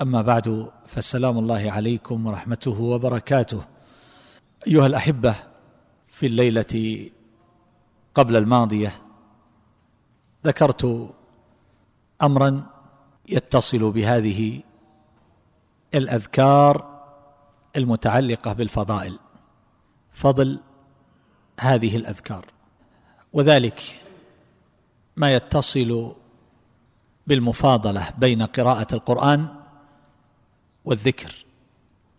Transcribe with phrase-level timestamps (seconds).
[0.00, 3.64] أما بعد فالسلام الله عليكم ورحمته وبركاته.
[4.66, 5.34] أيها الأحبة
[6.08, 7.10] في الليلة
[8.14, 8.92] قبل الماضية
[10.46, 11.10] ذكرت
[12.22, 12.66] أمرا
[13.28, 14.62] يتصل بهذه
[15.94, 17.02] الأذكار
[17.76, 19.18] المتعلقة بالفضائل.
[20.12, 20.60] فضل
[21.60, 22.44] هذه الأذكار.
[23.32, 24.00] وذلك
[25.16, 26.14] ما يتصل
[27.26, 29.59] بالمفاضلة بين قراءة القرآن
[30.84, 31.44] والذكر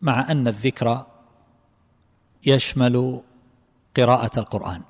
[0.02, 1.06] مع أن الذكر
[2.46, 3.22] يشمل
[3.98, 4.82] قراءة القرآن.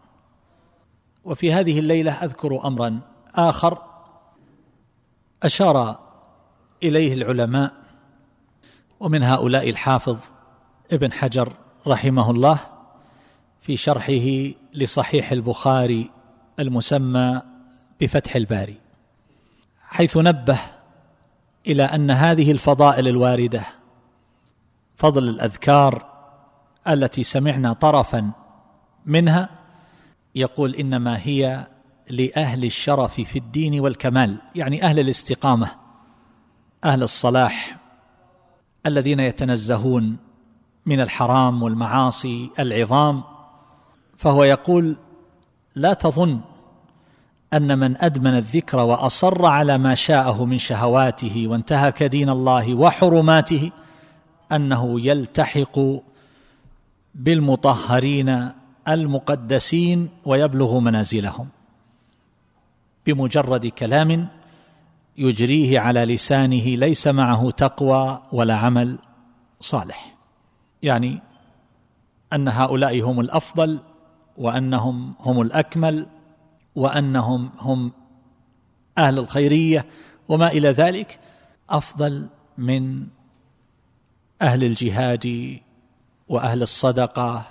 [1.23, 3.00] وفي هذه الليلة أذكر أمرا
[3.36, 3.78] آخر
[5.44, 6.00] أشار
[6.84, 7.73] إليه العلماء
[9.00, 10.17] ومن هؤلاء الحافظ
[10.92, 11.54] ابن حجر
[11.88, 12.60] رحمه الله
[13.62, 16.12] في شرحه لصحيح البخاري
[16.60, 17.42] المسمى
[18.02, 18.78] بفتح الباري
[19.82, 20.60] حيث نبه
[21.67, 23.64] إلى أن هذه الفضائل الواردة
[24.95, 26.06] فضل الأذكار
[26.88, 28.31] التي سمعنا طرفا
[29.06, 29.50] منها
[30.36, 31.67] يقول إنما هي
[32.09, 35.72] لأهل الشرف في الدين والكمال يعني أهل الاستقامة
[36.84, 37.78] أهل الصلاح
[38.86, 40.17] الذين يتنزهون
[40.86, 43.23] من الحرام والمعاصي العظام.
[44.17, 44.98] فهو يقول
[45.76, 46.42] لا تظن
[47.54, 53.72] أن من أدمن الذكر وأصر على ما شاءه من شهواته وانتهك دين الله وحرماته
[54.52, 55.80] أنه يلتحق
[57.16, 58.52] بالمطهرين
[58.88, 61.48] المقدسين ويبلغ منازلهم.
[63.06, 64.28] بمجرد كلام
[65.17, 69.00] يجريه على لسانه ليس معه تقوى ولا عمل
[69.60, 70.16] صالح.
[70.84, 71.22] يعني
[72.34, 73.80] أن هؤلاء هم الأفضل
[74.38, 76.08] وأنهم هم الأكمل
[76.76, 77.92] وأنهم هم
[78.98, 79.86] أهل الخيرية
[80.30, 81.20] وما إلى ذلك
[81.70, 83.08] أفضل من
[84.42, 85.58] أهل الجهاد
[86.30, 87.45] وأهل الصدقة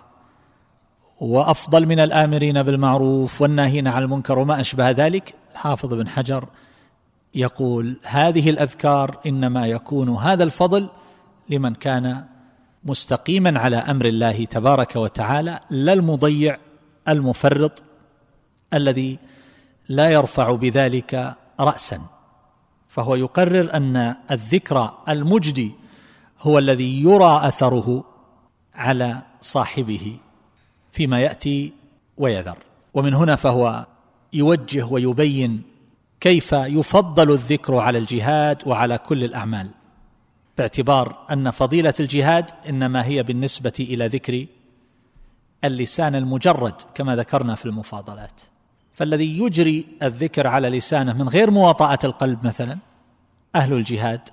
[1.21, 5.35] وأفضل من الآمرين بالمعروف والناهين عن المنكر وما أشبه ذلك.
[5.53, 6.49] الحافظ بن حجر
[7.35, 10.89] يقول هذه الأذكار إنما يكون هذا الفضل
[11.49, 12.25] لمن كان
[12.85, 16.59] مستقيما على أمر الله تبارك وتعالى لا المضيع
[17.09, 17.83] المفرط
[18.75, 19.19] الذي
[19.89, 22.01] لا يرفع بذلك راسا.
[22.89, 25.73] فهو يقرر أن الذكر المجدي
[26.41, 28.05] هو الذي يرى أثره
[28.75, 30.17] على صاحبه
[30.93, 31.73] فيما يأتي
[32.17, 32.59] ويذر.
[32.95, 33.87] ومن هنا فهو
[34.33, 35.63] يوجه ويبين
[36.21, 39.71] كيف يفضل الذكر على الجهاد وعلى كل الأعمال
[40.59, 44.47] باعتبار أن فضيلة الجهاد إنما هي بالنسبة إلى ذكر
[45.65, 48.41] اللسان المجرد كما ذكرنا في المفاضلات.
[49.01, 52.79] فالذي يجري الذكر على لسانه من غير مواطأة القلب مثلا
[53.55, 54.29] أهل الجهاد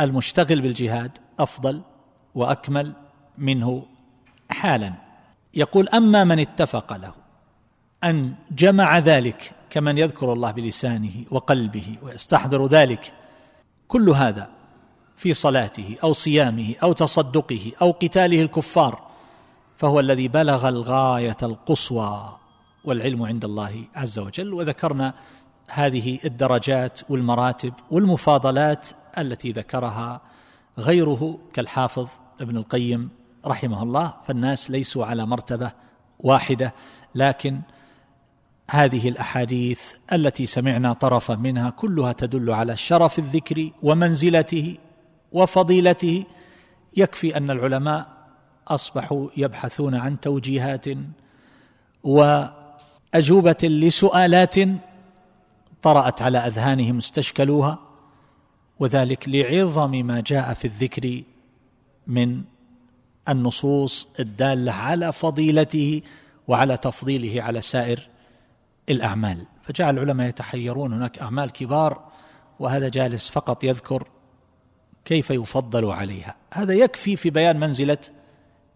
[0.00, 1.82] المشتغل بالجهاد أفضل
[2.34, 2.92] وأكمل
[3.38, 3.86] منه
[4.50, 4.92] حالا.
[5.54, 7.12] يقول أما من اتفق له
[8.04, 13.12] أن جمع ذلك كمن يذكر الله بلسانه وقلبه ويستحضر ذلك
[13.88, 14.48] كل هذا
[15.16, 19.08] في صلاته أو صيامه أو تصدقه أو قتاله الكفار
[19.76, 22.38] فهو الذي بلغ الغاية القصوى.
[22.88, 24.54] والعلم عند الله عز وجل.
[24.54, 25.14] وذكرنا
[25.70, 28.88] هذه الدرجات والمراتب والمفاضلات
[29.18, 30.20] التي ذكرها
[30.78, 32.08] غيره كالحافظ
[32.40, 33.10] ابن القيم
[33.46, 34.14] رحمه الله.
[34.26, 35.72] فالناس ليسوا على مرتبة
[36.20, 36.74] واحدة
[37.14, 37.60] لكن
[38.70, 44.76] هذه الأحاديث التي سمعنا طرفا منها كلها تدل على شرف الذكر ومنزلته
[45.32, 46.24] وفضيلته.
[46.96, 48.06] يكفي أن العلماء
[48.68, 50.86] أصبحوا يبحثون عن توجيهات
[53.14, 54.54] واجوبه لسؤالات
[55.82, 57.78] طرأت على أذهانهم استشكلوها
[58.78, 61.22] وذلك لعظم ما جاء في الذكر
[62.06, 62.42] من
[63.28, 66.02] النصوص الدالة على فضيلته
[66.48, 68.08] وعلى تفضيله على سائر
[68.88, 69.46] الأعمال.
[69.62, 72.04] فجعل العلماء يتحيرون هناك أعمال كبار
[72.58, 74.08] وهذا جالس فقط يذكر
[75.04, 76.34] كيف يفضل عليها.
[76.52, 77.98] هذا يكفي في بيان منزلة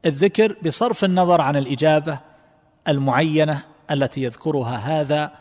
[0.07, 2.21] الذكر بصرف النظر عن الإجابة
[2.89, 5.33] المعينة التي يذكرها هذا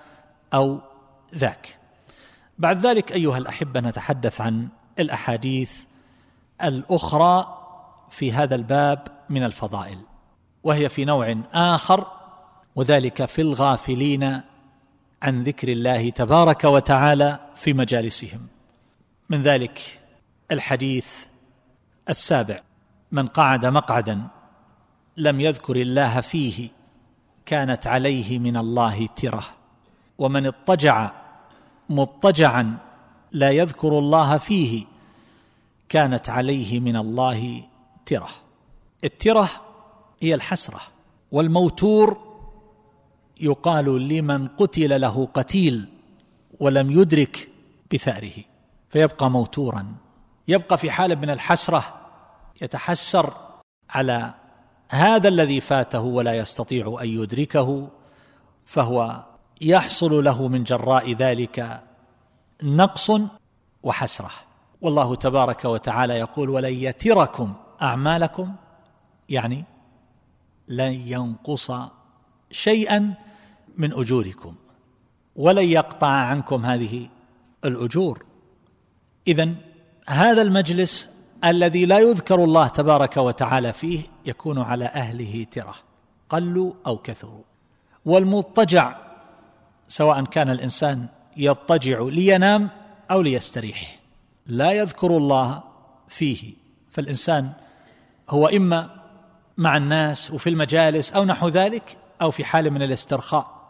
[0.53, 0.79] أو
[1.35, 1.77] ذاك.
[2.57, 4.67] بعد ذلك أيها الأحبة نتحدث عن
[4.99, 5.71] الأحاديث
[6.63, 7.57] الأخرى
[8.09, 9.97] في هذا الباب من الفضائل
[10.63, 12.07] وهي في نوع آخر
[12.75, 14.41] وذلك في الغافلين
[15.21, 18.47] عن ذكر الله تبارك وتعالى في مجالسهم.
[19.29, 19.99] من ذلك
[20.51, 21.07] الحديث
[22.09, 22.59] السابع
[23.11, 24.27] من قعد مقعدا
[25.17, 26.69] لم يذكر الله فيه
[27.51, 29.43] كانت عليه من الله ترة.
[30.17, 31.11] ومن اضطجع
[31.89, 32.77] مضطجعا
[33.31, 34.85] لا يذكر الله فيه
[35.89, 37.63] كانت عليه من الله
[38.05, 38.29] ترة.
[39.03, 39.49] الترة
[40.19, 40.81] هي الحسرة
[41.31, 42.17] والموتور
[43.41, 45.89] يقال لمن قتل له قتيل
[46.59, 47.49] ولم يدرك
[47.93, 48.43] بثأره
[48.89, 49.95] فيبقى موتورا.
[50.47, 51.83] يبقى في حاله من الحسرة
[52.61, 53.33] يتحسر
[53.89, 54.33] على
[54.91, 57.87] هذا الذي فاته ولا يستطيع أن يدركه
[58.65, 59.23] فهو
[59.61, 61.81] يحصل له من جراء ذلك
[62.63, 63.11] نقص
[63.83, 64.31] وحسرة.
[64.81, 68.55] والله تبارك وتعالى يقول ولن يتركم أعمالكم
[69.29, 69.65] يعني
[70.67, 71.71] لن ينقص
[72.51, 73.13] شيئا
[73.77, 74.55] من أجوركم.
[75.35, 77.09] ولن يقطع عنكم هذه
[77.65, 78.25] الأجور.
[79.27, 79.55] اذا
[80.07, 81.09] هذا المجلس
[81.45, 85.75] الذي لا يذكر الله تبارك وتعالى فيه يكون على أهله ترة
[86.29, 87.43] قلوا أو كثروا.
[88.05, 88.97] والمضطجع
[89.87, 91.07] سواء كان الإنسان
[91.37, 92.69] يضطجع لينام
[93.11, 93.99] أو ليستريح.
[94.47, 95.63] لا يذكر الله
[96.07, 96.53] فيه
[96.91, 97.51] فالإنسان
[98.29, 98.89] هو إما
[99.57, 103.61] مع الناس وفي المجالس أو نحو ذلك أو في حال من الاسترخاء.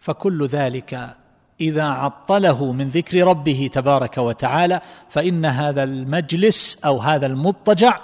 [0.00, 1.16] فكل ذلك
[1.60, 8.00] إذا عطله من ذكر ربه تبارك وتعالى فإن هذا المجلس أو هذا المضطجع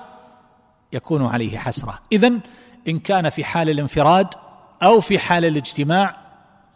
[0.93, 1.99] يكون عليه حسرة.
[2.13, 2.33] اذا
[2.89, 4.27] إن كان في حال الانفراد
[4.83, 6.17] أو في حال الاجتماع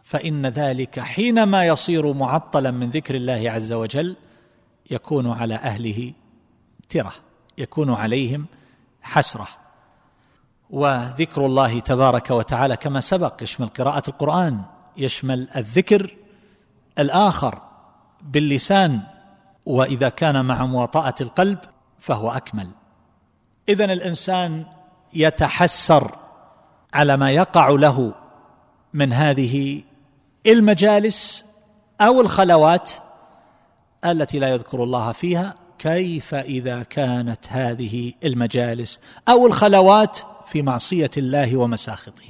[0.04, 4.16] فإن ذلك حينما يصير معطلا من ذكر الله عز وجل
[4.90, 6.12] يكون على أهله
[6.88, 7.12] ترة
[7.58, 8.46] يكون عليهم
[9.02, 9.48] حسرة.
[10.70, 14.60] وذكر الله تبارك وتعالى كما سبق يشمل قراءة القرآن
[14.96, 16.16] يشمل الذكر
[16.98, 17.62] الآخر
[18.22, 19.00] باللسان
[19.66, 21.58] وإذا كان مع مواطأة القلب
[21.98, 22.70] فهو أكمل.
[23.68, 24.64] اذا الإنسان
[25.14, 26.16] يتحسر
[26.94, 28.14] على ما يقع له
[28.94, 29.82] من هذه
[30.46, 31.44] المجالس
[32.00, 32.90] أو الخلوات
[34.04, 41.56] التي لا يذكر الله فيها كيف إذا كانت هذه المجالس أو الخلوات في معصية الله
[41.56, 42.24] ومساخطه؟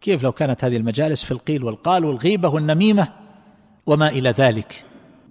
[0.00, 3.08] كيف لو كانت هذه المجالس في القيل والقال والغيبة والنميمة
[3.86, 4.84] وما إلى ذلك.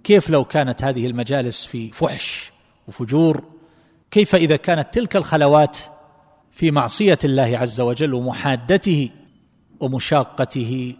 [0.04, 2.52] كيف لو كانت هذه المجالس في فحش
[2.88, 3.44] وفجور؟
[4.10, 5.78] كيف إذا كانت تلك الخلوات
[6.52, 9.10] في معصية الله عز وجل ومحادته
[9.80, 10.96] ومشاقته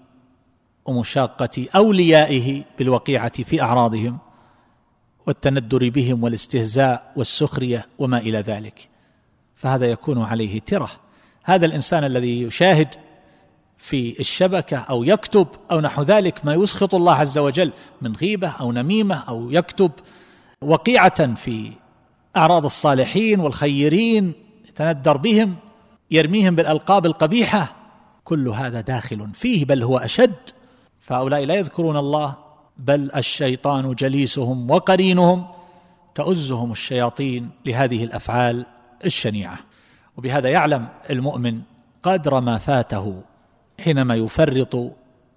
[0.84, 4.18] ومشاقة أوليائه بالوقيعة في أعراضهم
[5.26, 8.88] والتندر بهم والاستهزاء والسخرية وما إلى ذلك؟
[9.56, 10.90] فهذا يكون عليه ترة.
[11.44, 12.94] هذا الإنسان الذي يشاهد
[13.82, 18.72] في الشبكة أو يكتب أو نحو ذلك ما يسخط الله عز وجل من غيبة أو
[18.72, 19.90] نميمة أو يكتب
[20.60, 21.72] وقيعة في
[22.36, 24.32] أعراض الصالحين والخيرين
[24.68, 25.56] يتندر بهم
[26.10, 27.76] يرميهم بالألقاب القبيحة.
[28.24, 30.50] كل هذا داخل فيه بل هو أشد.
[31.00, 32.36] فهؤلاء لا يذكرون الله
[32.78, 35.46] بل الشيطان جليسهم وقرينهم
[36.14, 38.66] تؤزهم الشياطين لهذه الأفعال
[39.04, 39.58] الشنيعة.
[40.16, 41.60] وبهذا يعلم المؤمن
[42.02, 43.22] قدر ما فاته
[43.82, 44.92] حينما يفرط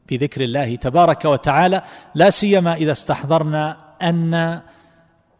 [0.09, 1.81] بذكر الله تبارك وتعالى
[2.15, 4.61] لا سيما إذا استحضرنا أن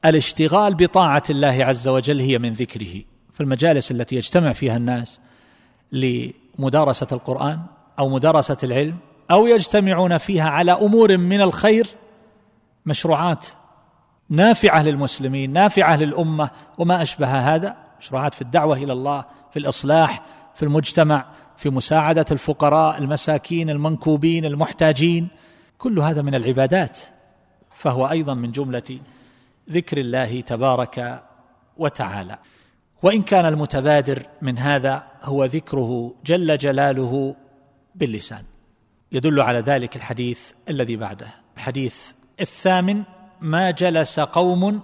[0.06, 3.02] الاشتغال بطاعة الله عز وجل هي من ذكره.
[3.34, 5.20] في المجالس التي يجتمع فيها الناس
[5.92, 7.60] لمدارسة القرآن
[8.00, 8.98] أو مدارسة العلم
[9.32, 11.88] أو يجتمعون فيها على أمور من الخير
[12.86, 13.46] مشروعات
[14.30, 16.50] نافعة للمسلمين نافعة للأمة.
[16.78, 20.22] وما أشبه هذا؟ مشروعات في الدعوة إلى الله في الإصلاح
[20.56, 21.26] في المجتمع.
[21.58, 25.28] في مساعدة الفقراء المساكين المنكوبين المحتاجين.
[25.78, 27.00] كل هذا من العبادات.
[27.76, 29.00] فهو أيضا من جملة
[29.70, 31.24] ذكر الله تبارك
[31.78, 32.38] وتعالى.
[33.04, 37.36] وإن كان المتبادر من هذا هو ذكره جل جلاله
[37.96, 38.44] باللسان.
[39.12, 41.28] يدل على ذلك الحديث الذي بعده.
[41.58, 41.96] الحديث
[42.42, 43.04] الثامن
[43.42, 44.82] ما جلس قوم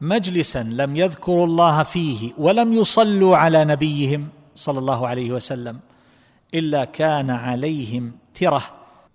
[0.00, 5.80] مجلسا لم يذكروا الله فيه ولم يصلوا على نبيهم صلى الله عليه وسلم.
[6.54, 8.62] إلا كان عليهم ترة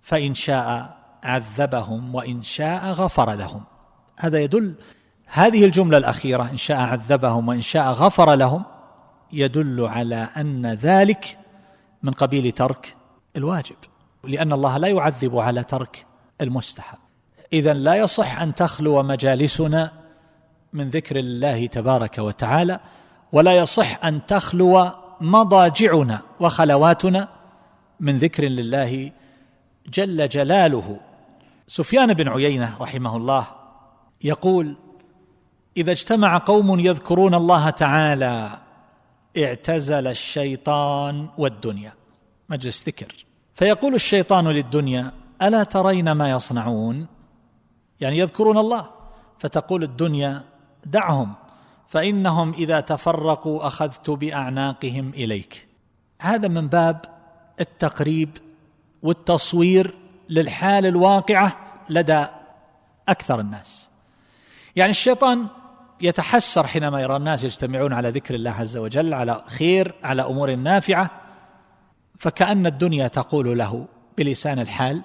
[0.02, 3.64] فإن شاء عذبهم وإن شاء غفر لهم.
[4.18, 4.74] هذا يدل
[5.26, 8.62] هذه الجملة الأخيرة إن شاء عذبهم وإن شاء غفر لهم
[9.32, 11.38] يدل على أن ذلك
[12.02, 12.96] من قبيل ترك
[13.36, 13.76] الواجب
[14.24, 16.06] لأن الله لا يعذب على ترك
[16.40, 16.98] المستحب.
[17.52, 19.92] اذا لا يصح أن تخلو مجالسنا
[20.72, 22.80] من ذكر الله تبارك وتعالى
[23.32, 27.28] ولا يصح أن تخلو مضاجعنا وخلواتنا
[28.00, 29.12] من ذكر لله
[29.88, 31.00] جل جلاله.
[31.66, 33.46] سفيان بن عيينة رحمه الله
[34.24, 34.76] يقول
[35.76, 38.58] إذا اجتمع قوم يذكرون الله تعالى
[39.38, 41.92] اعتزل الشيطان والدنيا.
[42.48, 43.26] مجلس ذكر.
[43.54, 45.12] فيقول الشيطان للدنيا
[45.42, 47.06] ألا ترين ما يصنعون؟
[48.00, 48.90] يعني يذكرون الله
[49.38, 50.44] فتقول الدنيا
[50.86, 51.34] دعهم.
[51.90, 55.68] فإنهم إذا تفرقوا أخذت بأعناقهم إليك.
[56.22, 57.00] هذا من باب
[57.60, 58.28] التقريب
[59.02, 59.94] والتصوير
[60.28, 61.56] للحال الواقعة
[61.88, 62.26] لدى
[63.08, 63.88] أكثر الناس.
[64.76, 65.46] يعني الشيطان
[66.00, 71.10] يتحسر حينما يرى الناس يجتمعون على ذكر الله عز وجل على خير على أمور نافعة.
[72.18, 73.86] فكأن الدنيا تقول له
[74.18, 75.02] بلسان الحال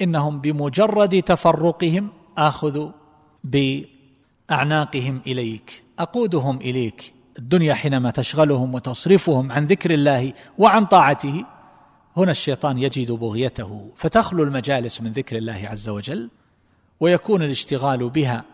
[0.00, 2.90] إنهم بمجرد تفرقهم اخذ
[4.48, 7.12] باعناقهم إليك أقودهم إليك.
[7.38, 11.44] الدنيا حينما تشغلهم وتصرفهم عن ذكر الله وعن طاعته
[12.16, 16.30] هنا الشيطان يجد بغيته فتخلو المجالس من ذكر الله عز وجل
[17.00, 18.44] ويكون الاشتغال بها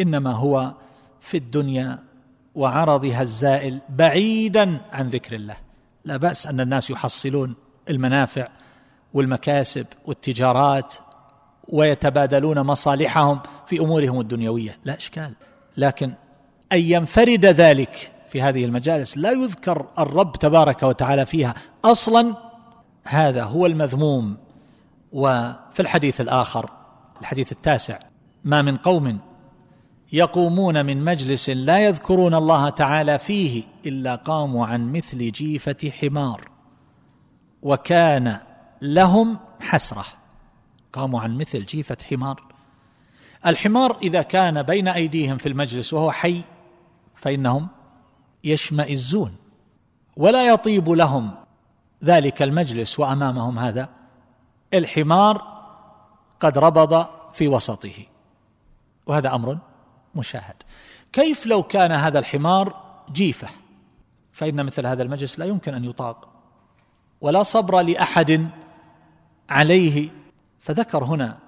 [0.00, 0.72] إنما هو
[1.20, 1.98] في الدنيا
[2.54, 5.56] وعرضها الزائل بعيدا عن ذكر الله.
[6.04, 7.54] لا بأس أن الناس يحصلون
[7.90, 8.48] المنافع
[9.14, 10.94] والمكاسب والتجارات
[11.68, 14.78] ويتبادلون مصالحهم في أمورهم الدنيوية.
[14.84, 15.32] لا إشكال.
[15.76, 16.12] لكن
[16.72, 21.54] أن ينفرد ذلك في هذه المجالس لا يذكر الرب تبارك وتعالى فيها
[21.84, 22.34] أصلا.
[23.04, 24.36] هذا هو المذموم.
[25.12, 26.70] وفي الحديث الآخر
[27.20, 27.98] الحديث التاسع
[28.44, 29.18] ما من قوم
[30.12, 36.48] يقومون من مجلس لا يذكرون الله تعالى فيه إلا قاموا عن مثل جيفة حمار
[37.62, 38.38] وكان
[38.82, 40.04] لهم حسرة.
[40.92, 42.42] قاموا عن مثل جيفة حمار.
[43.46, 46.42] الحمار إذا كان بين أيديهم في المجلس وهو حي
[47.14, 47.68] فإنهم
[48.44, 49.36] يشمئزون
[50.16, 51.34] ولا يطيب لهم
[52.04, 53.88] ذلك المجلس وأمامهم هذا.
[54.74, 55.56] الحمار
[56.40, 57.94] قد ربض في وسطه.
[59.06, 59.58] وهذا أمر
[60.14, 60.62] مشاهد.
[61.12, 63.48] كيف لو كان هذا الحمار جيفة؟
[64.32, 66.28] فإن مثل هذا المجلس لا يمكن أن يطاق.
[67.20, 68.50] ولا صبر لأحد
[69.50, 70.10] عليه
[70.66, 71.38] فذكر هنا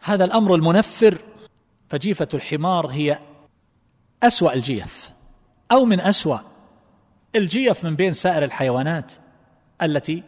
[0.00, 1.18] هذا الأمر المنفر
[1.88, 3.18] فجيفة الحمار هي
[4.22, 5.10] أسوأ الجيف
[5.72, 6.38] أو من أسوأ
[7.34, 9.12] الجيف من بين سائر الحيوانات
[9.82, 10.22] التي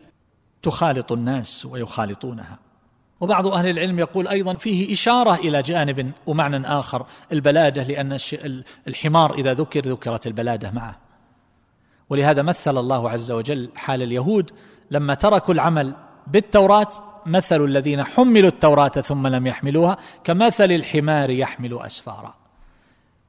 [0.63, 2.59] تخالط الناس ويخالطونها.
[3.21, 8.19] وبعض أهل العلم يقول أيضا فيه إشارة إلى جانب ومعنى آخر البلادة لأن
[8.89, 10.99] الحمار إذا ذكر ذكرت البلادة معه.
[12.11, 14.51] ولهذا مثل الله عز وجل حال اليهود
[14.91, 15.95] لما تركوا العمل
[16.27, 16.89] بالتوراة
[17.27, 22.35] مثل الذين حملوا التوراة ثم لم يحملوها كمثل الحمار يحمل أسفارا.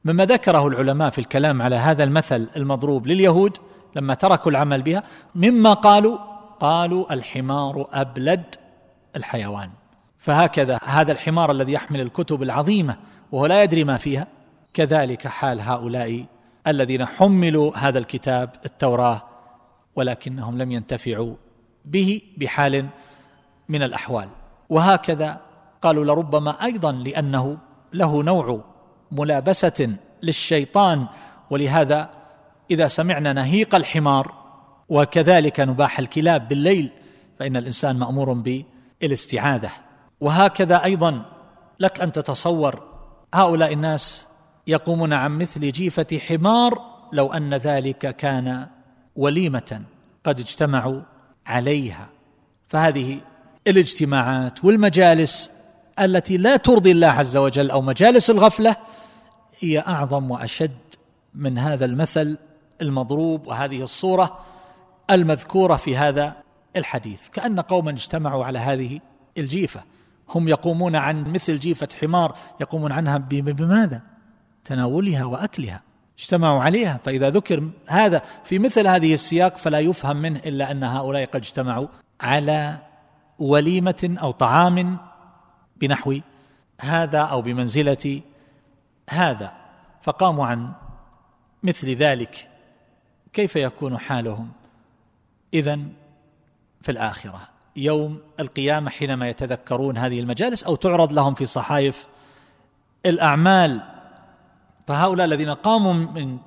[0.04, 3.56] مما ذكره العلماء في الكلام على هذا المثل المضروب لليهود
[3.96, 5.02] لما تركوا العمل بها
[5.34, 6.18] مما قالوا؟
[6.60, 8.54] قالوا الحمار أبلد
[9.16, 9.70] الحيوان.
[10.18, 12.96] فهكذا هذا الحمار الذي يحمل الكتب العظيمة
[13.32, 14.26] وهو لا يدري ما فيها
[14.74, 16.24] كذلك حال هؤلاء
[16.66, 19.22] الذين حملوا هذا الكتاب التوراة
[19.96, 21.34] ولكنهم لم ينتفعوا
[21.84, 22.88] به بحال
[23.70, 24.28] من الأحوال.
[24.68, 25.40] وهكذا
[25.82, 27.58] قالوا لربما أيضا لأنه
[27.92, 28.60] له نوع
[29.12, 31.06] ملابسة للشيطان
[31.50, 32.10] ولهذا
[32.70, 34.34] إذا سمعنا نهيق الحمار
[34.88, 36.90] وكذلك نباح الكلاب بالليل
[37.38, 39.70] فإن الإنسان مأمور بالاستعاذة.
[40.20, 41.22] وهكذا أيضا
[41.80, 42.82] لك أن تتصور
[43.34, 44.26] هؤلاء الناس
[44.66, 46.78] يقومون عن مثل جيفة حمار
[47.12, 48.66] لو أن ذلك كان
[49.16, 49.82] وليمة
[50.24, 51.00] قد اجتمعوا
[51.46, 52.08] عليها.
[52.68, 53.20] فهذه
[53.66, 55.50] الاجتماعات والمجالس
[56.00, 58.76] التي لا ترضي الله عز وجل أو مجالس الغفلة
[59.58, 60.78] هي أعظم وأشد
[61.34, 62.38] من هذا المثل
[62.82, 63.46] المضروب.
[63.46, 64.38] وهذه الصورة
[65.10, 66.36] المذكورة في هذا
[66.76, 67.20] الحديث.
[67.32, 69.00] كأن قوما اجتمعوا على هذه
[69.38, 69.82] الجيفة.
[70.28, 74.02] هم يقومون عن مثل جيفة حمار يقومون عنها بماذا؟
[74.64, 75.82] تناولها وأكلها.
[76.18, 77.00] اجتمعوا عليها.
[77.04, 81.88] فإذا ذكر هذا في مثل هذه السياق فلا يفهم منه إلا أن هؤلاء قد اجتمعوا
[82.20, 82.89] على
[83.40, 84.98] وليمة أو طعام
[85.76, 86.18] بنحو
[86.80, 88.20] هذا أو بمنزلة
[89.10, 89.52] هذا
[90.02, 90.72] فقاموا عن
[91.62, 92.48] مثل ذلك.
[93.32, 94.48] كيف يكون حالهم؟
[95.54, 95.78] اذا
[96.82, 97.40] في الآخرة
[97.76, 102.06] يوم القيامة حينما يتذكرون هذه المجالس أو تعرض لهم في صحائف
[103.06, 103.82] الأعمال.
[104.86, 106.38] فهؤلاء الذين قاموا من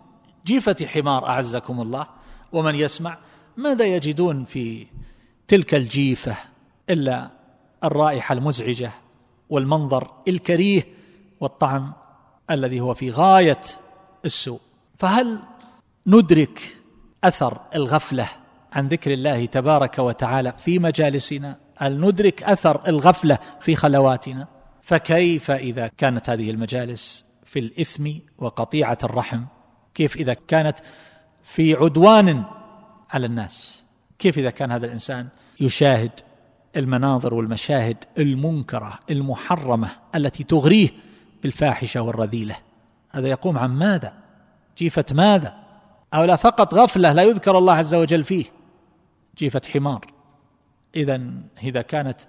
[0.45, 2.07] جيفة حمار أعزكم الله
[2.51, 3.17] ومن يسمع
[3.57, 4.88] ماذا يجدون في
[5.47, 6.52] تلك الجيفة؟
[6.89, 7.29] إلا
[7.83, 8.91] الرائحة المزعجة
[9.49, 10.87] والمنظر الكريه
[11.39, 11.93] والطعم
[12.51, 13.61] الذي هو في غاية
[14.25, 14.59] السوء.
[14.99, 15.39] فهل
[16.07, 16.77] ندرك
[17.23, 18.29] أثر الغفلة
[18.73, 24.47] عن ذكر الله تبارك وتعالى في مجالسنا؟ هل ندرك أثر الغفلة في خلواتنا؟
[24.81, 29.43] فكيف إذا كانت هذه المجالس في الإثم وقطيعة الرحم؟
[29.95, 30.79] كيف إذا كانت
[31.43, 32.43] في عدوان
[33.11, 33.83] على الناس؟
[34.19, 35.27] كيف إذا كان هذا الإنسان
[35.59, 36.11] يشاهد
[36.75, 40.89] المناظر والمشاهد المنكرة المحرمة التي تغريه
[41.43, 42.55] بالفاحشة والرذيلة.
[43.11, 44.13] هذا يقوم عن ماذا؟
[44.77, 45.55] جيفة ماذا؟
[46.13, 48.45] أو لا فقط غفلة لا يذكر الله عز وجل فيه.
[49.37, 50.05] جيفة حمار.
[50.95, 51.21] اذا
[51.63, 52.21] إذا كانت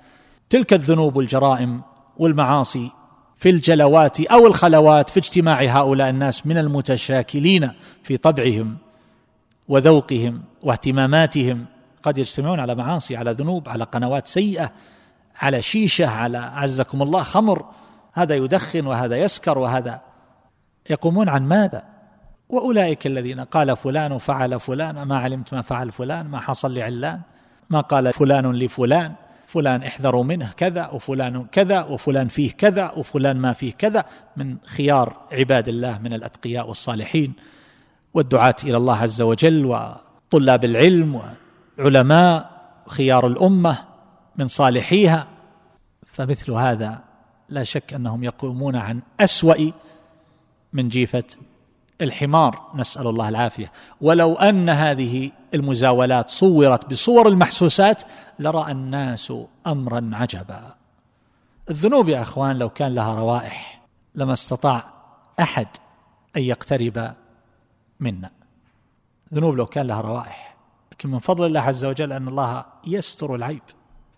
[0.50, 1.82] تلك الذنوب والجرائم
[2.16, 2.90] والمعاصي
[3.36, 7.70] في الجلوات أو الخلوات في اجتماع هؤلاء الناس من المتشاكلين
[8.02, 8.76] في طبعهم
[9.68, 11.66] وذوقهم واهتماماتهم
[12.04, 14.73] قد يجتمعون على معاصي على ذنوب على قنوات سيئة
[15.37, 17.64] على شيشة على عزكم الله خمر.
[18.12, 20.00] هذا يدخن وهذا يسكر وهذا.
[20.90, 21.82] يقومون عن ماذا؟
[22.49, 27.20] وأولئك الذين قال فلان فعل فلان ما علمت ما فعل فلان ما حصل لعلان.
[27.70, 29.12] ما قال فلان لفلان
[29.46, 34.04] فلان احذروا منه كذا وفلان كذا وفلان فيه كذا وفلان ما فيه كذا
[34.37, 37.32] من خيار عباد الله من الأتقياء والصالحين
[38.14, 41.23] والدعاة إلى الله عز وجل وطلاب العلم
[41.78, 42.50] وعلماء
[42.88, 43.85] خيار الأمة
[44.37, 45.26] من صالحيها
[46.07, 47.00] فمثل هذا
[47.49, 49.73] لا شك أنهم يقومون عن أسوأ
[50.73, 51.25] من جيفة
[52.00, 52.71] الحمار.
[52.75, 53.73] نسأل الله العافية.
[54.00, 58.02] ولو أن هذه المزاولات صورت بصور المحسوسات
[58.38, 59.33] لرأى الناس
[59.66, 60.75] امرا عجبا.
[61.71, 63.83] الذنوب يا أخوان لو كان لها روائح
[64.14, 64.85] لما استطاع
[65.40, 65.66] أحد
[66.37, 67.14] أن يقترب
[68.00, 68.31] منا.
[69.35, 70.53] ذنوب لو كان لها روائح.
[70.94, 73.62] لكن من فضل الله عز وجل أن الله يستر العيب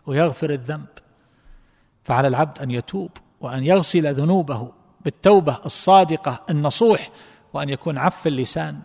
[0.06, 0.86] ويغفر الذنب.
[2.04, 4.72] فعلى العبد أن يتوب وأن يغسل ذنوبه
[5.04, 7.10] بالتوبة الصادقة النصوح
[7.52, 8.80] وأن يكون عف اللسان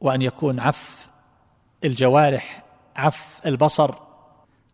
[0.00, 1.08] وأن يكون عف
[1.84, 2.64] الجوارح
[2.96, 3.94] عف البصر.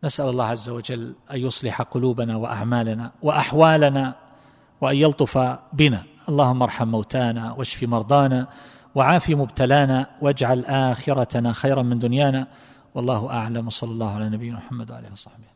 [0.04, 4.14] نسأل الله عز وجل أن يصلح قلوبنا وأعمالنا وأحوالنا
[4.80, 6.04] وأن يلطف بنا.
[6.28, 8.48] اللهم ارحم موتانا واشف مرضانا
[8.94, 12.46] وعاف مبتلانا واجعل آخرتنا خيرا من دنيانا.
[12.94, 13.70] والله أعلم.
[13.70, 15.53] صلى الله على نبينا محمد واله وصحبه.